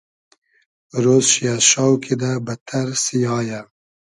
رۉز 1.03 1.25
شی 1.33 1.45
از 1.55 1.61
شاو 1.69 1.93
کیدۂ 2.03 2.31
بئدتئر 2.45 2.87
سیایۂ 3.03 3.59